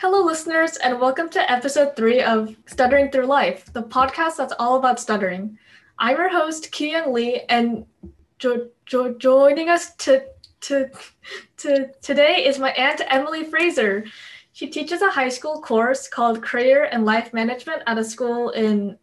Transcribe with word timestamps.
Hello, 0.00 0.24
listeners, 0.24 0.76
and 0.76 1.00
welcome 1.00 1.28
to 1.30 1.50
episode 1.50 1.96
three 1.96 2.22
of 2.22 2.54
Stuttering 2.66 3.10
Through 3.10 3.26
Life, 3.26 3.72
the 3.72 3.82
podcast 3.82 4.36
that's 4.36 4.54
all 4.60 4.76
about 4.76 5.00
stuttering. 5.00 5.58
I'm 5.98 6.16
your 6.16 6.28
host, 6.28 6.70
Kian 6.70 7.12
Lee, 7.12 7.40
and 7.48 7.84
jo- 8.38 8.68
jo- 8.86 9.14
joining 9.14 9.68
us 9.68 9.96
to, 9.96 10.22
to, 10.60 10.88
to 11.56 11.90
today 12.00 12.44
is 12.46 12.60
my 12.60 12.70
aunt 12.74 13.00
Emily 13.08 13.42
Fraser. 13.42 14.04
She 14.52 14.68
teaches 14.68 15.02
a 15.02 15.10
high 15.10 15.30
school 15.30 15.60
course 15.60 16.06
called 16.06 16.44
Career 16.44 16.88
and 16.92 17.04
Life 17.04 17.34
Management 17.34 17.82
at 17.88 17.98
a 17.98 18.04
school 18.04 18.50
in 18.50 18.96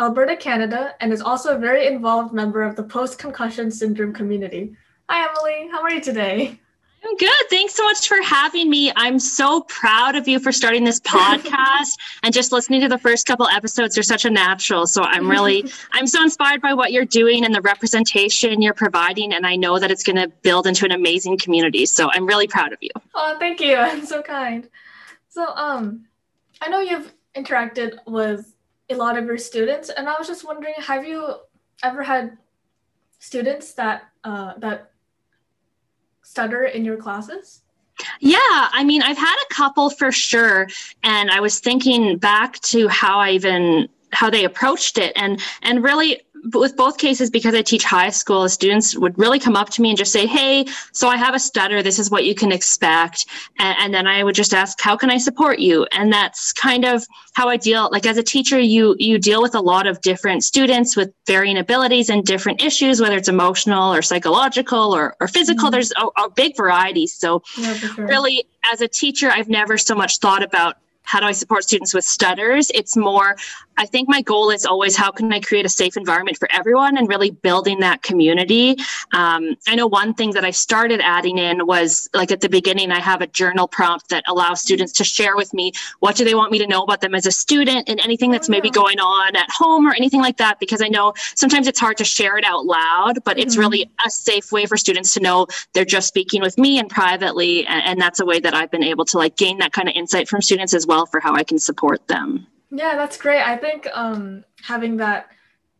Alberta, 0.00 0.34
Canada, 0.34 0.94
and 1.02 1.12
is 1.12 1.20
also 1.20 1.56
a 1.56 1.58
very 1.58 1.86
involved 1.86 2.32
member 2.32 2.62
of 2.62 2.74
the 2.74 2.84
post 2.84 3.18
concussion 3.18 3.70
syndrome 3.70 4.14
community. 4.14 4.74
Hi, 5.10 5.28
Emily. 5.28 5.68
How 5.70 5.82
are 5.82 5.92
you 5.92 6.00
today? 6.00 6.58
I'm 7.04 7.16
good. 7.16 7.30
Thanks 7.48 7.74
so 7.74 7.84
much 7.84 8.08
for 8.08 8.20
having 8.22 8.68
me. 8.68 8.92
I'm 8.96 9.18
so 9.18 9.62
proud 9.62 10.16
of 10.16 10.26
you 10.26 10.40
for 10.40 10.52
starting 10.52 10.84
this 10.84 11.00
podcast 11.00 11.96
and 12.22 12.34
just 12.34 12.50
listening 12.50 12.80
to 12.80 12.88
the 12.88 12.98
first 12.98 13.26
couple 13.26 13.46
episodes. 13.48 13.96
You're 13.96 14.02
such 14.02 14.24
a 14.24 14.30
natural. 14.30 14.86
So 14.86 15.02
I'm 15.02 15.28
really, 15.28 15.64
I'm 15.92 16.06
so 16.06 16.22
inspired 16.22 16.60
by 16.60 16.74
what 16.74 16.92
you're 16.92 17.04
doing 17.04 17.44
and 17.44 17.54
the 17.54 17.60
representation 17.60 18.60
you're 18.60 18.74
providing. 18.74 19.32
And 19.32 19.46
I 19.46 19.56
know 19.56 19.78
that 19.78 19.90
it's 19.90 20.02
going 20.02 20.16
to 20.16 20.28
build 20.42 20.66
into 20.66 20.84
an 20.84 20.92
amazing 20.92 21.38
community. 21.38 21.86
So 21.86 22.10
I'm 22.12 22.26
really 22.26 22.48
proud 22.48 22.72
of 22.72 22.78
you. 22.80 22.90
Oh, 23.14 23.36
thank 23.38 23.60
you. 23.60 23.76
I'm 23.76 24.04
so 24.04 24.22
kind. 24.22 24.68
So, 25.28 25.46
um, 25.54 26.06
I 26.60 26.68
know 26.68 26.80
you've 26.80 27.12
interacted 27.36 27.98
with 28.06 28.54
a 28.90 28.96
lot 28.96 29.16
of 29.16 29.26
your 29.26 29.38
students, 29.38 29.90
and 29.90 30.08
I 30.08 30.14
was 30.18 30.26
just 30.26 30.44
wondering, 30.44 30.74
have 30.78 31.06
you 31.06 31.36
ever 31.84 32.02
had 32.02 32.36
students 33.20 33.72
that 33.74 34.08
uh, 34.24 34.54
that 34.58 34.90
stutter 36.28 36.64
in 36.64 36.84
your 36.84 36.96
classes? 36.96 37.62
Yeah, 38.20 38.38
I 38.40 38.84
mean, 38.84 39.02
I've 39.02 39.18
had 39.18 39.36
a 39.50 39.54
couple 39.54 39.90
for 39.90 40.12
sure, 40.12 40.68
and 41.02 41.30
I 41.30 41.40
was 41.40 41.58
thinking 41.58 42.16
back 42.18 42.60
to 42.72 42.86
how 42.88 43.18
I 43.18 43.30
even 43.32 43.88
how 44.12 44.30
they 44.30 44.44
approached 44.44 44.98
it, 44.98 45.12
and 45.16 45.40
and 45.62 45.82
really 45.82 46.22
with 46.52 46.76
both 46.76 46.98
cases, 46.98 47.30
because 47.30 47.54
I 47.54 47.62
teach 47.62 47.84
high 47.84 48.10
school, 48.10 48.48
students 48.48 48.96
would 48.96 49.18
really 49.18 49.38
come 49.38 49.56
up 49.56 49.70
to 49.70 49.82
me 49.82 49.90
and 49.90 49.98
just 49.98 50.12
say, 50.12 50.26
Hey, 50.26 50.66
so 50.92 51.08
I 51.08 51.16
have 51.16 51.34
a 51.34 51.38
stutter. 51.38 51.82
This 51.82 51.98
is 51.98 52.10
what 52.10 52.24
you 52.24 52.34
can 52.34 52.52
expect. 52.52 53.26
And, 53.58 53.76
and, 53.80 53.94
then 53.94 54.06
I 54.06 54.22
would 54.22 54.34
just 54.34 54.54
ask, 54.54 54.80
How 54.80 54.96
can 54.96 55.10
I 55.10 55.18
support 55.18 55.58
you? 55.58 55.86
And 55.92 56.12
that's 56.12 56.52
kind 56.52 56.84
of 56.84 57.04
how 57.34 57.48
I 57.48 57.56
deal. 57.56 57.88
Like 57.92 58.06
as 58.06 58.16
a 58.16 58.22
teacher, 58.22 58.58
you 58.58 58.96
you 58.98 59.18
deal 59.18 59.42
with 59.42 59.54
a 59.54 59.60
lot 59.60 59.86
of 59.86 60.00
different 60.00 60.44
students 60.44 60.96
with 60.96 61.12
varying 61.26 61.58
abilities 61.58 62.10
and 62.10 62.24
different 62.24 62.62
issues, 62.62 63.00
whether 63.00 63.16
it's 63.16 63.28
emotional 63.28 63.94
or 63.94 64.02
psychological 64.02 64.94
or, 64.94 65.16
or 65.20 65.28
physical. 65.28 65.66
Mm-hmm. 65.66 65.72
There's 65.72 65.92
a, 65.96 66.06
a, 66.22 66.30
big 66.30 66.56
variety. 66.56 67.06
So 67.06 67.42
yeah, 67.56 67.74
sure. 67.74 68.06
really, 68.06 68.44
as 68.72 68.80
a 68.80 68.88
teacher, 68.88 69.30
I've 69.30 69.48
never 69.48 69.78
so 69.78 69.94
much 69.94 70.18
thought 70.18 70.42
about 70.42 70.76
how 71.08 71.20
do 71.20 71.26
I 71.26 71.32
support 71.32 71.64
students 71.64 71.94
with 71.94 72.04
stutters? 72.04 72.70
It's 72.74 72.94
more, 72.94 73.34
I 73.78 73.86
think 73.86 74.10
my 74.10 74.20
goal 74.20 74.50
is 74.50 74.66
always 74.66 74.94
how 74.94 75.10
can 75.10 75.32
I 75.32 75.40
create 75.40 75.64
a 75.64 75.68
safe 75.70 75.96
environment 75.96 76.36
for 76.36 76.48
everyone 76.52 76.98
and 76.98 77.08
really 77.08 77.30
building 77.30 77.80
that 77.80 78.02
community. 78.02 78.76
Um, 79.14 79.56
I 79.66 79.74
know 79.74 79.86
one 79.86 80.12
thing 80.12 80.32
that 80.32 80.44
I 80.44 80.50
started 80.50 81.00
adding 81.00 81.38
in 81.38 81.66
was 81.66 82.10
like 82.12 82.30
at 82.30 82.42
the 82.42 82.48
beginning, 82.50 82.92
I 82.92 83.00
have 83.00 83.22
a 83.22 83.26
journal 83.26 83.66
prompt 83.66 84.10
that 84.10 84.22
allows 84.28 84.60
students 84.60 84.92
to 84.94 85.04
share 85.04 85.34
with 85.34 85.54
me 85.54 85.72
what 86.00 86.14
do 86.14 86.26
they 86.26 86.34
want 86.34 86.52
me 86.52 86.58
to 86.58 86.66
know 86.66 86.82
about 86.82 87.00
them 87.00 87.14
as 87.14 87.24
a 87.24 87.32
student 87.32 87.88
and 87.88 87.98
anything 88.00 88.30
that's 88.30 88.50
maybe 88.50 88.68
going 88.68 89.00
on 89.00 89.34
at 89.34 89.48
home 89.50 89.86
or 89.88 89.94
anything 89.94 90.20
like 90.20 90.36
that, 90.36 90.60
because 90.60 90.82
I 90.82 90.88
know 90.88 91.14
sometimes 91.34 91.66
it's 91.68 91.80
hard 91.80 91.96
to 91.96 92.04
share 92.04 92.36
it 92.36 92.44
out 92.44 92.66
loud, 92.66 93.24
but 93.24 93.38
mm-hmm. 93.38 93.46
it's 93.46 93.56
really 93.56 93.90
a 94.04 94.10
safe 94.10 94.52
way 94.52 94.66
for 94.66 94.76
students 94.76 95.14
to 95.14 95.20
know 95.20 95.46
they're 95.72 95.86
just 95.86 96.08
speaking 96.08 96.42
with 96.42 96.58
me 96.58 96.78
and 96.78 96.90
privately. 96.90 97.66
And, 97.66 97.82
and 97.86 98.00
that's 98.00 98.20
a 98.20 98.26
way 98.26 98.40
that 98.40 98.52
I've 98.52 98.70
been 98.70 98.84
able 98.84 99.06
to 99.06 99.16
like 99.16 99.38
gain 99.38 99.56
that 99.58 99.72
kind 99.72 99.88
of 99.88 99.94
insight 99.94 100.28
from 100.28 100.42
students 100.42 100.74
as 100.74 100.86
well 100.86 100.97
for 101.06 101.20
how 101.20 101.34
I 101.34 101.44
can 101.44 101.58
support 101.58 102.06
them. 102.08 102.46
Yeah, 102.70 102.96
that's 102.96 103.16
great. 103.16 103.42
I 103.42 103.56
think 103.56 103.88
um, 103.94 104.44
having 104.62 104.96
that 104.98 105.30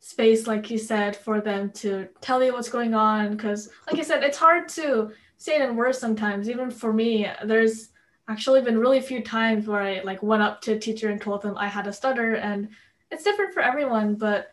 space, 0.01 0.47
like 0.47 0.71
you 0.71 0.79
said, 0.79 1.17
for 1.17 1.41
them 1.41 1.71
to 1.73 2.09
tell 2.21 2.43
you 2.43 2.53
what's 2.53 2.71
going 2.71 2.95
on, 2.95 3.33
because, 3.33 3.71
like 3.91 4.01
I 4.01 4.03
said, 4.03 4.23
it's 4.23 4.39
hard 4.39 4.69
to 4.71 5.13
say 5.37 5.57
it 5.57 5.63
in 5.63 5.77
words 5.77 5.99
sometimes. 5.99 6.49
Even 6.49 6.71
for 6.71 6.93
me, 6.93 7.29
there's 7.45 7.91
actually 8.29 8.63
been 8.63 8.79
really 8.79 9.01
few 9.01 9.23
times 9.23 9.67
where 9.67 9.83
I 9.83 10.01
like 10.03 10.23
went 10.23 10.43
up 10.43 10.61
to 10.63 10.73
a 10.73 10.79
teacher 10.79 11.11
and 11.11 11.21
told 11.21 11.43
them 11.43 11.57
I 11.59 11.69
had 11.69 11.87
a 11.87 11.93
stutter, 11.93 12.35
and 12.35 12.69
it's 13.11 13.25
different 13.25 13.53
for 13.53 13.61
everyone. 13.61 14.15
But 14.15 14.51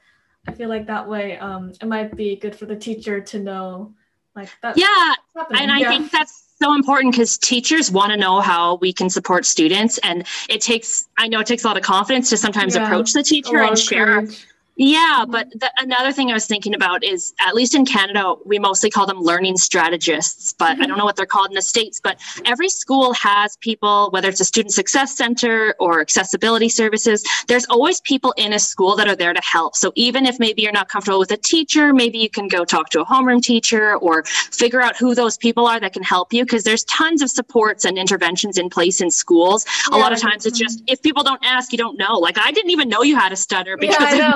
I 0.48 0.52
feel 0.52 0.70
like 0.70 0.88
that 0.88 1.08
way, 1.08 1.38
um, 1.38 1.72
it 1.82 1.88
might 1.88 2.16
be 2.16 2.36
good 2.36 2.56
for 2.56 2.66
the 2.66 2.76
teacher 2.76 3.22
to 3.22 3.40
know, 3.40 3.94
like 4.36 4.50
that. 4.62 4.78
Yeah, 4.78 5.14
and 5.58 5.72
I 5.72 5.80
yeah. 5.80 5.90
think 5.90 6.12
that's 6.12 6.45
so 6.62 6.74
important 6.74 7.14
because 7.14 7.38
teachers 7.38 7.92
want 7.92 8.12
to 8.12 8.18
know 8.18 8.40
how 8.40 8.76
we 8.76 8.94
can 8.94 9.10
support 9.10 9.46
students 9.46 9.98
and 10.00 10.26
it 10.50 10.62
takes 10.62 11.08
i 11.18 11.28
know 11.28 11.40
it 11.40 11.48
takes 11.48 11.64
a 11.64 11.68
lot 11.68 11.78
of 11.78 11.84
confidence 11.84 12.30
to 12.30 12.38
sometimes 12.38 12.76
yeah, 12.76 12.86
approach 12.86 13.14
the 13.14 13.24
teacher 13.24 13.58
and 13.58 13.78
share 13.78 14.22
courage. 14.22 14.46
Yeah, 14.78 15.20
mm-hmm. 15.22 15.32
but 15.32 15.50
the, 15.52 15.72
another 15.78 16.12
thing 16.12 16.30
I 16.30 16.34
was 16.34 16.48
thinking 16.48 16.74
about 16.76 17.04
is 17.04 17.34
at 17.40 17.56
least 17.56 17.76
in 17.76 17.86
Canada, 17.86 18.36
we 18.46 18.60
mostly 18.60 18.90
call 18.90 19.06
them 19.06 19.22
learning 19.22 19.58
strategists, 19.58 20.54
but 20.54 20.74
mm-hmm. 20.74 20.82
I 20.82 20.86
don't 20.88 20.98
know 20.98 21.06
what 21.06 21.16
they're 21.16 21.26
called 21.26 21.50
in 21.50 21.56
the 21.56 21.62
States. 21.62 22.02
But 22.04 22.20
every 22.46 22.70
school 22.70 23.14
has 23.14 23.56
people, 23.58 24.10
whether 24.12 24.28
it's 24.28 24.42
a 24.42 24.46
student 24.46 24.74
success 24.74 25.16
center 25.16 25.76
or 25.80 26.02
accessibility 26.02 26.68
services, 26.68 27.24
there's 27.48 27.66
always 27.66 28.02
people 28.02 28.34
in 28.38 28.54
a 28.54 28.60
school 28.60 28.96
that 28.98 29.08
are 29.08 29.16
there 29.16 29.34
to 29.34 29.42
help. 29.42 29.76
So 29.76 29.94
even 29.96 30.26
if 30.26 30.40
maybe 30.40 30.62
you're 30.62 30.74
not 30.74 30.90
comfortable 30.90 31.20
with 31.20 31.32
a 31.32 31.38
teacher, 31.38 31.94
maybe 31.94 32.18
you 32.18 32.30
can 32.30 32.48
go 32.48 32.66
talk 32.66 32.90
to 32.90 33.02
a 33.02 33.06
homeroom 33.06 33.42
teacher 33.42 33.96
or 33.98 34.24
figure 34.24 34.82
out 34.82 34.98
who 34.98 35.16
those 35.16 35.38
people 35.38 35.68
are 35.68 35.80
that 35.80 35.94
can 35.94 36.04
help 36.04 36.34
you 36.34 36.44
because 36.44 36.64
there's 36.64 36.84
tons 36.86 37.22
of 37.22 37.30
supports 37.30 37.86
and 37.86 37.98
interventions 37.98 38.58
in 38.58 38.70
place 38.70 39.00
in 39.00 39.10
schools. 39.10 39.66
Yeah. 39.90 39.98
A 39.98 40.00
lot 40.00 40.12
of 40.12 40.20
times 40.20 40.46
it's 40.46 40.60
just 40.60 40.84
if 40.88 41.02
people 41.02 41.24
don't 41.24 41.44
ask, 41.46 41.72
you 41.72 41.78
don't 41.78 41.98
know. 41.98 42.18
Like 42.18 42.38
I 42.38 42.52
didn't 42.52 42.72
even 42.72 42.90
know 42.90 43.04
you 43.04 43.16
had 43.16 43.32
a 43.32 43.38
stutter 43.38 43.78
because 43.78 44.16
yeah, 44.16 44.34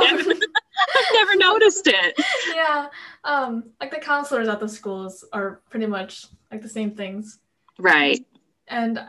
I've 0.95 1.13
never 1.13 1.35
noticed 1.35 1.88
it. 1.88 2.19
Yeah. 2.53 2.88
Um, 3.23 3.72
like 3.79 3.91
the 3.91 4.00
counselors 4.00 4.47
at 4.47 4.59
the 4.59 4.67
schools 4.67 5.23
are 5.34 5.62
pretty 5.69 5.85
much 5.85 6.28
like 6.51 6.62
the 6.62 6.69
same 6.69 6.91
things. 6.91 7.40
Right. 7.78 8.25
And 8.67 9.00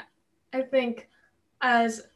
I 0.52 0.62
think 0.62 1.08
as 1.60 2.06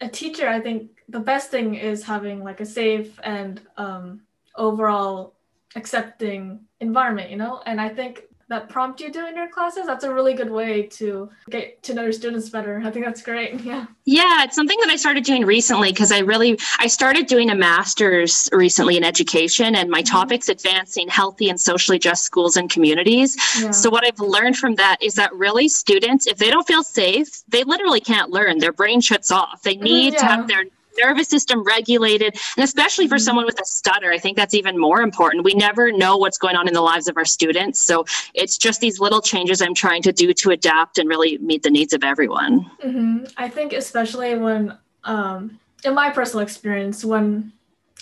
a 0.00 0.08
teacher, 0.08 0.48
I 0.48 0.60
think 0.60 1.02
the 1.08 1.20
best 1.20 1.50
thing 1.50 1.74
is 1.74 2.04
having 2.04 2.44
like 2.44 2.60
a 2.60 2.66
safe 2.66 3.18
and 3.24 3.60
um, 3.76 4.20
overall 4.56 5.34
accepting 5.76 6.60
environment, 6.80 7.30
you 7.30 7.36
know? 7.36 7.62
And 7.66 7.80
I 7.80 7.88
think 7.88 8.24
that 8.48 8.68
prompt 8.68 9.00
you 9.00 9.10
do 9.10 9.26
in 9.26 9.36
your 9.36 9.48
classes 9.48 9.86
that's 9.86 10.04
a 10.04 10.12
really 10.12 10.34
good 10.34 10.50
way 10.50 10.82
to 10.82 11.30
get 11.50 11.82
to 11.82 11.94
know 11.94 12.02
your 12.02 12.12
students 12.12 12.48
better 12.48 12.80
i 12.84 12.90
think 12.90 13.04
that's 13.04 13.22
great 13.22 13.60
yeah 13.64 13.86
yeah 14.04 14.44
it's 14.44 14.54
something 14.54 14.78
that 14.80 14.90
i 14.90 14.96
started 14.96 15.24
doing 15.24 15.44
recently 15.44 15.90
because 15.90 16.12
i 16.12 16.18
really 16.18 16.58
i 16.78 16.86
started 16.86 17.26
doing 17.26 17.50
a 17.50 17.54
master's 17.54 18.48
recently 18.52 18.96
in 18.96 19.04
education 19.04 19.74
and 19.74 19.90
my 19.90 20.02
mm-hmm. 20.02 20.16
topic's 20.16 20.48
advancing 20.48 21.08
healthy 21.08 21.48
and 21.48 21.60
socially 21.60 21.98
just 21.98 22.24
schools 22.24 22.56
and 22.56 22.70
communities 22.70 23.36
yeah. 23.60 23.70
so 23.70 23.88
what 23.90 24.04
i've 24.04 24.20
learned 24.20 24.56
from 24.56 24.74
that 24.74 24.96
is 25.02 25.14
that 25.14 25.32
really 25.34 25.68
students 25.68 26.26
if 26.26 26.38
they 26.38 26.50
don't 26.50 26.66
feel 26.66 26.82
safe 26.82 27.42
they 27.48 27.64
literally 27.64 28.00
can't 28.00 28.30
learn 28.30 28.58
their 28.58 28.72
brain 28.72 29.00
shuts 29.00 29.30
off 29.30 29.62
they 29.62 29.74
mm-hmm, 29.74 29.84
need 29.84 30.12
yeah. 30.14 30.18
to 30.18 30.26
have 30.26 30.48
their 30.48 30.64
nervous 30.98 31.28
system 31.28 31.62
regulated. 31.62 32.36
And 32.56 32.64
especially 32.64 33.08
for 33.08 33.16
mm-hmm. 33.16 33.22
someone 33.24 33.46
with 33.46 33.60
a 33.60 33.64
stutter, 33.64 34.12
I 34.12 34.18
think 34.18 34.36
that's 34.36 34.54
even 34.54 34.78
more 34.78 35.00
important. 35.00 35.44
We 35.44 35.54
never 35.54 35.92
know 35.92 36.16
what's 36.16 36.38
going 36.38 36.56
on 36.56 36.68
in 36.68 36.74
the 36.74 36.80
lives 36.80 37.08
of 37.08 37.16
our 37.16 37.24
students. 37.24 37.80
So 37.80 38.04
it's 38.34 38.58
just 38.58 38.80
these 38.80 39.00
little 39.00 39.20
changes 39.20 39.60
I'm 39.62 39.74
trying 39.74 40.02
to 40.02 40.12
do 40.12 40.32
to 40.32 40.50
adapt 40.50 40.98
and 40.98 41.08
really 41.08 41.38
meet 41.38 41.62
the 41.62 41.70
needs 41.70 41.92
of 41.92 42.04
everyone. 42.04 42.70
Mm-hmm. 42.82 43.24
I 43.36 43.48
think, 43.48 43.72
especially 43.72 44.36
when, 44.36 44.76
um, 45.04 45.58
in 45.84 45.94
my 45.94 46.10
personal 46.10 46.42
experience, 46.42 47.04
when 47.04 47.52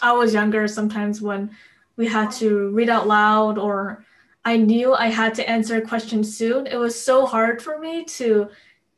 I 0.01 0.13
was 0.13 0.35
younger, 0.35 0.67
sometimes 0.69 1.21
when 1.21 1.51
we 1.97 2.07
had 2.07 2.31
to 2.33 2.71
read 2.71 2.89
out 2.89 3.07
loud 3.07 3.59
or 3.59 4.05
I 4.45 4.57
knew 4.57 4.95
I 4.95 5.07
had 5.07 5.35
to 5.37 5.49
answer 5.49 5.77
a 5.77 5.83
question 5.83 6.25
soon, 6.25 6.67
it 6.67 6.77
was 6.77 7.01
so 7.01 7.27
hard 7.27 7.63
for 7.63 7.79
me 7.79 8.05
to 8.05 8.49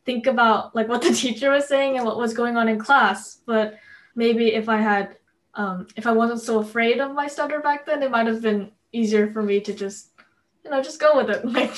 think 0.04 0.26
about 0.26 0.74
like 0.74 0.88
what 0.88 1.02
the 1.02 1.12
teacher 1.14 1.50
was 1.50 1.66
saying 1.66 1.96
and 1.96 2.06
what 2.06 2.18
was 2.18 2.34
going 2.34 2.56
on 2.56 2.68
in 2.68 2.78
class. 2.78 3.40
But 3.46 3.78
maybe 4.14 4.54
if 4.54 4.68
I 4.68 4.76
had, 4.76 5.16
um, 5.54 5.86
if 5.96 6.06
I 6.06 6.12
wasn't 6.12 6.40
so 6.40 6.58
afraid 6.58 7.00
of 7.00 7.12
my 7.12 7.26
stutter 7.26 7.60
back 7.60 7.86
then, 7.86 8.02
it 8.02 8.10
might 8.10 8.26
have 8.26 8.42
been 8.42 8.72
easier 8.92 9.32
for 9.32 9.42
me 9.42 9.60
to 9.60 9.72
just, 9.72 10.10
you 10.64 10.70
know, 10.70 10.82
just 10.82 11.00
go 11.00 11.16
with 11.16 11.30
it. 11.30 11.44
Like, 11.52 11.74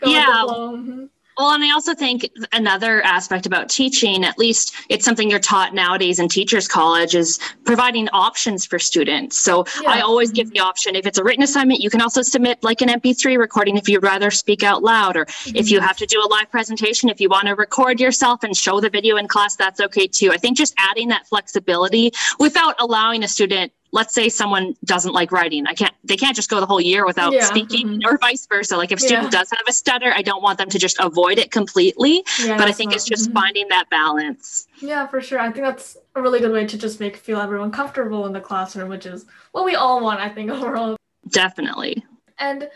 go 0.00 0.10
yeah. 0.10 0.42
with 0.42 0.48
the 0.48 0.54
flow. 0.54 0.76
Mm-hmm. 0.76 1.04
Well, 1.36 1.50
and 1.50 1.64
I 1.64 1.72
also 1.72 1.94
think 1.94 2.30
another 2.52 3.02
aspect 3.02 3.44
about 3.44 3.68
teaching, 3.68 4.24
at 4.24 4.38
least 4.38 4.74
it's 4.88 5.04
something 5.04 5.28
you're 5.28 5.40
taught 5.40 5.74
nowadays 5.74 6.20
in 6.20 6.28
teachers 6.28 6.68
college, 6.68 7.14
is 7.14 7.40
providing 7.64 8.08
options 8.10 8.64
for 8.64 8.78
students. 8.78 9.36
So 9.36 9.64
yeah. 9.82 9.90
I 9.90 10.00
always 10.00 10.30
give 10.30 10.52
the 10.52 10.60
option 10.60 10.94
if 10.94 11.06
it's 11.06 11.18
a 11.18 11.24
written 11.24 11.42
assignment, 11.42 11.80
you 11.80 11.90
can 11.90 12.00
also 12.00 12.22
submit 12.22 12.62
like 12.62 12.82
an 12.82 12.88
MP3 12.88 13.36
recording 13.36 13.76
if 13.76 13.88
you'd 13.88 14.02
rather 14.02 14.30
speak 14.30 14.62
out 14.62 14.84
loud, 14.84 15.16
or 15.16 15.24
mm-hmm. 15.24 15.56
if 15.56 15.70
you 15.70 15.80
have 15.80 15.96
to 15.96 16.06
do 16.06 16.20
a 16.20 16.28
live 16.28 16.50
presentation, 16.50 17.08
if 17.08 17.20
you 17.20 17.28
want 17.28 17.48
to 17.48 17.54
record 17.54 18.00
yourself 18.00 18.44
and 18.44 18.56
show 18.56 18.80
the 18.80 18.90
video 18.90 19.16
in 19.16 19.26
class, 19.26 19.56
that's 19.56 19.80
okay 19.80 20.06
too. 20.06 20.30
I 20.30 20.36
think 20.36 20.56
just 20.56 20.74
adding 20.78 21.08
that 21.08 21.26
flexibility 21.26 22.12
without 22.38 22.76
allowing 22.78 23.24
a 23.24 23.28
student 23.28 23.72
let's 23.94 24.12
say 24.12 24.28
someone 24.28 24.74
doesn't 24.84 25.12
like 25.12 25.30
writing. 25.30 25.66
I 25.68 25.72
can't 25.74 25.94
they 26.02 26.16
can't 26.16 26.34
just 26.34 26.50
go 26.50 26.58
the 26.58 26.66
whole 26.66 26.80
year 26.80 27.06
without 27.06 27.32
Yeah, 27.32 27.44
speaking 27.44 27.86
mhm. 28.00 28.04
or 28.04 28.18
vice 28.18 28.44
versa. 28.46 28.76
Like 28.76 28.90
if 28.90 28.98
a 28.98 29.02
student 29.02 29.32
Yeah. 29.32 29.38
does 29.38 29.50
have 29.50 29.62
a 29.68 29.72
stutter, 29.72 30.12
I 30.14 30.20
don't 30.20 30.42
want 30.42 30.58
them 30.58 30.68
to 30.68 30.78
just 30.80 30.96
avoid 30.98 31.38
it 31.38 31.52
completely. 31.52 32.24
Yeah, 32.44 32.58
but 32.58 32.66
I 32.66 32.72
think 32.72 32.90
not- 32.90 32.96
it's 32.96 33.04
just 33.04 33.30
mhm. 33.30 33.34
finding 33.34 33.68
that 33.68 33.88
balance. 33.90 34.66
Yeah, 34.80 35.06
for 35.06 35.20
sure. 35.20 35.38
I 35.38 35.50
think 35.52 35.64
that's 35.64 35.96
a 36.16 36.20
really 36.20 36.40
good 36.40 36.50
way 36.52 36.66
to 36.66 36.76
just 36.76 36.98
make 36.98 37.16
feel 37.16 37.38
everyone 37.40 37.70
comfortable 37.70 38.26
in 38.26 38.32
the 38.32 38.40
classroom, 38.40 38.88
which 38.88 39.06
is 39.06 39.26
what 39.52 39.64
we 39.64 39.76
all 39.76 40.00
want, 40.02 40.18
I 40.20 40.28
think, 40.28 40.50
overall. 40.58 40.96
Definitely. 41.28 42.04
And 42.38 42.68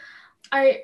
I 0.53 0.83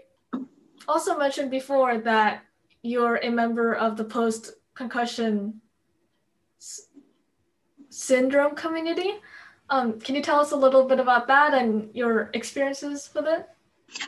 also 0.88 1.16
mentioned 1.16 1.50
before 1.52 1.98
that 1.98 2.42
you're 2.82 3.20
a 3.22 3.30
member 3.30 3.72
of 3.74 3.96
the 3.96 4.04
post 4.04 4.50
concussion 4.74 5.60
s- 6.60 6.88
syndrome 7.88 8.56
community. 8.56 9.12
Um, 9.70 9.98
can 10.00 10.14
you 10.14 10.22
tell 10.22 10.40
us 10.40 10.52
a 10.52 10.56
little 10.56 10.84
bit 10.84 11.00
about 11.00 11.26
that 11.28 11.54
and 11.54 11.88
your 11.94 12.30
experiences 12.34 13.10
with 13.14 13.26
it? 13.26 13.48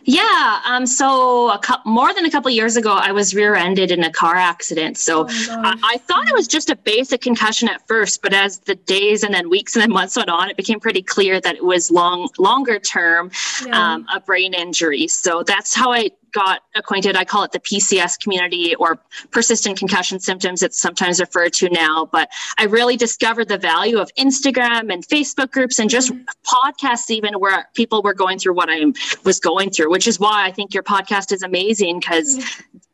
Yeah. 0.02 0.60
Um. 0.66 0.84
So 0.86 1.50
a 1.50 1.58
cou- 1.58 1.74
more 1.84 2.12
than 2.12 2.24
a 2.24 2.30
couple 2.30 2.50
years 2.50 2.76
ago, 2.76 2.92
I 2.92 3.12
was 3.12 3.34
rear-ended 3.34 3.92
in 3.92 4.02
a 4.02 4.10
car 4.10 4.34
accident. 4.34 4.98
So 4.98 5.26
Oh 5.28 5.28
I. 5.30 5.78
I 5.84 5.98
thought 5.98 6.26
it 6.26 6.34
was 6.34 6.48
just 6.48 6.70
a 6.70 6.76
basic 6.76 7.20
concussion 7.20 7.68
at 7.68 7.86
first, 7.86 8.20
but 8.20 8.32
as 8.34 8.58
the 8.60 8.74
days 8.74 9.22
and 9.22 9.32
then 9.32 9.48
weeks 9.48 9.76
and 9.76 9.82
then 9.82 9.90
months 9.92 10.16
went 10.16 10.28
on, 10.28 10.48
it 10.50 10.56
became 10.56 10.80
pretty 10.80 11.02
clear 11.02 11.40
that 11.40 11.54
it 11.56 11.64
was 11.64 11.90
long, 11.90 12.28
longer 12.38 12.78
term, 12.80 13.30
Yeah. 13.64 13.94
um, 13.94 14.06
a 14.12 14.18
brain 14.18 14.54
injury. 14.54 15.06
So 15.08 15.42
that's 15.44 15.74
how 15.74 15.92
I 15.92 16.10
got 16.36 16.60
acquainted. 16.74 17.16
I 17.16 17.24
call 17.24 17.42
it 17.44 17.52
the 17.52 17.60
PCS 17.60 18.20
community 18.20 18.74
or 18.74 18.98
persistent 19.30 19.78
concussion 19.78 20.20
symptoms. 20.20 20.62
It's 20.62 20.78
sometimes 20.78 21.18
referred 21.18 21.54
to 21.54 21.70
now, 21.70 22.08
but 22.12 22.28
I 22.58 22.64
really 22.64 22.96
discovered 22.98 23.48
the 23.48 23.56
value 23.56 23.98
of 23.98 24.10
Instagram 24.18 24.92
and 24.92 25.06
Facebook 25.08 25.50
groups 25.50 25.78
and 25.78 25.88
just 25.88 26.12
podcasts, 26.44 27.08
even 27.10 27.34
where 27.40 27.68
people 27.74 28.02
were 28.02 28.12
going 28.12 28.38
through 28.38 28.54
what 28.54 28.68
I 28.70 28.84
was 29.24 29.40
going 29.40 29.70
through, 29.70 29.90
which 29.90 30.06
is 30.06 30.20
why 30.20 30.44
I 30.46 30.52
think 30.52 30.74
your 30.74 30.82
podcast 30.82 31.32
is 31.32 31.42
amazing 31.42 32.00
because 32.00 32.38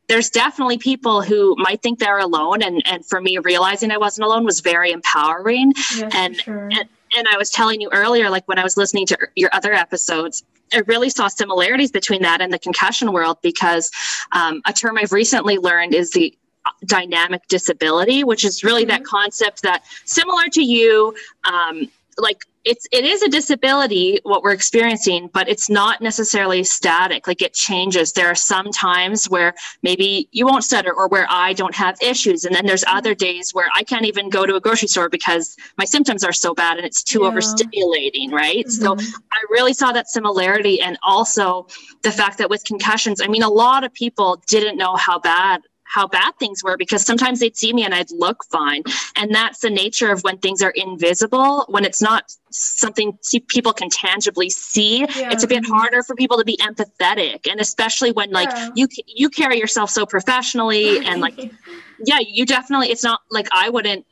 there's 0.08 0.30
definitely 0.30 0.78
people 0.78 1.22
who 1.22 1.56
might 1.58 1.82
think 1.82 1.98
they're 1.98 2.18
alone 2.18 2.62
and 2.62 2.82
and 2.86 3.06
for 3.06 3.20
me 3.20 3.38
realizing 3.38 3.90
i 3.90 3.96
wasn't 3.96 4.24
alone 4.24 4.44
was 4.44 4.60
very 4.60 4.90
empowering 4.92 5.72
yes, 5.76 6.02
and- 6.14 6.36
sure. 6.36 6.68
and- 6.70 6.88
and 7.16 7.26
i 7.28 7.36
was 7.36 7.50
telling 7.50 7.80
you 7.80 7.88
earlier 7.92 8.30
like 8.30 8.46
when 8.48 8.58
i 8.58 8.62
was 8.62 8.76
listening 8.76 9.06
to 9.06 9.16
your 9.36 9.50
other 9.52 9.72
episodes 9.72 10.44
i 10.72 10.78
really 10.86 11.10
saw 11.10 11.28
similarities 11.28 11.90
between 11.90 12.22
that 12.22 12.40
and 12.40 12.52
the 12.52 12.58
concussion 12.58 13.12
world 13.12 13.38
because 13.42 13.90
um, 14.32 14.60
a 14.66 14.72
term 14.72 14.98
i've 14.98 15.12
recently 15.12 15.58
learned 15.58 15.94
is 15.94 16.10
the 16.10 16.36
dynamic 16.86 17.46
disability 17.48 18.22
which 18.22 18.44
is 18.44 18.62
really 18.62 18.84
that 18.84 19.04
concept 19.04 19.62
that 19.62 19.82
similar 20.04 20.44
to 20.52 20.62
you 20.62 21.14
um, 21.44 21.88
like 22.18 22.44
it's 22.64 22.86
it 22.92 23.04
is 23.04 23.22
a 23.22 23.28
disability 23.28 24.20
what 24.22 24.42
we're 24.42 24.52
experiencing 24.52 25.28
but 25.32 25.48
it's 25.48 25.68
not 25.68 26.00
necessarily 26.00 26.62
static. 26.64 27.26
Like 27.26 27.42
it 27.42 27.54
changes. 27.54 28.12
There 28.12 28.28
are 28.28 28.34
some 28.34 28.70
times 28.70 29.28
where 29.28 29.54
maybe 29.82 30.28
you 30.32 30.46
won't 30.46 30.64
stutter 30.64 30.92
or 30.92 31.08
where 31.08 31.26
i 31.28 31.52
don't 31.52 31.74
have 31.74 31.96
issues. 32.00 32.44
And 32.44 32.54
then 32.54 32.66
there's 32.66 32.84
other 32.86 33.14
days 33.14 33.52
where 33.52 33.68
i 33.74 33.82
can't 33.82 34.04
even 34.06 34.28
go 34.30 34.46
to 34.46 34.54
a 34.56 34.60
grocery 34.60 34.88
store 34.88 35.08
because 35.08 35.56
my 35.78 35.84
symptoms 35.84 36.24
are 36.24 36.32
so 36.32 36.54
bad 36.54 36.76
and 36.76 36.86
it's 36.86 37.02
too 37.02 37.22
Yeah. 37.22 37.30
overstimulating 37.30 38.30
right? 38.32 38.68
So 38.70 38.94
Mhm. 38.94 39.14
I 39.32 39.38
really 39.50 39.74
saw 39.74 39.92
that 39.92 40.08
similarity 40.08 40.80
and 40.80 40.98
also 41.02 41.66
the 42.02 42.12
fact 42.12 42.38
that 42.38 42.48
with 42.50 42.64
concussions, 42.64 43.20
I 43.20 43.26
mean, 43.28 43.42
a 43.42 43.48
lot 43.50 43.84
of 43.84 43.92
people 43.94 44.42
didn't 44.48 44.76
know 44.76 44.96
how 44.96 45.18
bad 45.18 45.62
how 45.92 46.06
bad 46.06 46.32
things 46.38 46.64
were 46.64 46.76
because 46.76 47.02
sometimes 47.02 47.40
they'd 47.40 47.56
see 47.56 47.72
me 47.72 47.84
and 47.84 47.94
I'd 47.94 48.10
look 48.12 48.44
fine. 48.50 48.82
And 49.16 49.34
that's 49.34 49.58
the 49.60 49.68
nature 49.68 50.10
of 50.10 50.22
when 50.22 50.38
things 50.38 50.62
are 50.62 50.70
invisible, 50.70 51.66
when 51.68 51.84
it's 51.84 52.00
not 52.00 52.24
something 52.50 53.18
people 53.48 53.72
can 53.74 53.90
tangibly 53.90 54.48
see. 54.48 55.00
Yeah. 55.00 55.30
It's 55.32 55.44
a 55.44 55.46
bit 55.46 55.66
harder 55.66 56.02
for 56.02 56.14
people 56.16 56.38
to 56.38 56.44
be 56.44 56.56
empathetic, 56.58 57.46
and 57.50 57.60
especially 57.60 58.12
when 58.12 58.30
like 58.30 58.48
Yeah. 58.50 58.70
you 58.74 58.88
you 59.06 59.28
carry 59.28 59.58
yourself 59.58 59.90
so 59.90 60.06
professionally 60.06 61.04
and 61.04 61.20
like 61.20 61.34
yeah, 62.04 62.18
you 62.26 62.46
definitely, 62.46 62.88
it's 62.90 63.04
not 63.04 63.20
like 63.30 63.48
I 63.52 63.68
wouldn't, 63.68 64.06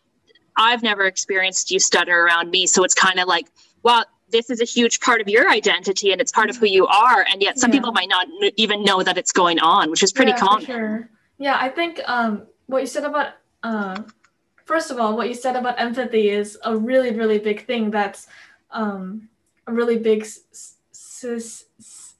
I've 0.56 0.83
never 0.83 1.05
experienced 1.06 1.71
you 1.71 1.79
stutter 1.81 2.25
around 2.25 2.50
me. 2.50 2.67
So 2.67 2.85
it's 2.85 2.94
kind 2.94 3.19
of 3.19 3.26
like, 3.26 3.47
well, 3.83 4.05
this 4.31 4.49
is 4.50 4.61
a 4.61 4.65
huge 4.65 5.00
part 5.00 5.21
of 5.21 5.29
your 5.29 5.50
identity 5.50 6.12
and 6.12 6.21
it's 6.21 6.31
part 6.31 6.50
of 6.50 6.56
who 6.56 6.67
you 6.67 6.87
are. 6.87 7.25
And 7.33 7.43
yet 7.43 7.59
some 7.59 7.71
Yeah. 7.71 7.79
people 7.79 7.93
might 7.93 8.09
not 8.09 8.26
n- 8.43 8.50
even 8.56 8.85
know 8.85 9.03
that 9.03 9.17
it's 9.19 9.33
going 9.33 9.59
on, 9.59 9.91
which 9.91 10.03
is 10.03 10.12
pretty 10.12 10.33
yeah, 10.33 10.38
common. 10.38 10.67
Sure. 10.67 11.11
Yeah, 11.41 11.57
I 11.59 11.71
think 11.71 12.01
um, 12.07 12.47
what 12.67 12.83
you 12.83 12.87
said 12.87 13.05
about 13.05 13.33
uh, 13.65 14.03
first 14.67 14.91
of 14.93 15.01
all, 15.01 15.17
what 15.17 15.29
you 15.29 15.35
said 15.35 15.57
about 15.57 15.81
empathy 15.81 16.31
is 16.31 16.59
a 16.65 16.77
really, 16.77 17.13
really 17.13 17.39
big 17.39 17.67
thing. 17.67 17.91
That's 17.91 18.29
um, 18.71 19.29
a 19.67 19.73
really 19.73 19.99
big 19.99 20.23
s- 20.23 20.77
s- 20.93 21.65